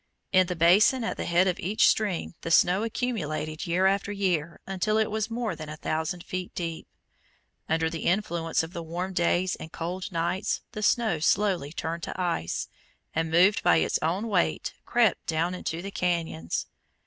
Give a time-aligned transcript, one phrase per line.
[0.31, 4.59] In the basin at the head of each stream the snow accumulated year after year
[4.65, 6.87] until it was more than a thousand feet deep.
[7.69, 12.19] Under the influence of the warm days and cold nights the snow slowly turned to
[12.19, 12.67] ice,
[13.13, 16.65] and moved by its own weight, crept down into the cañons.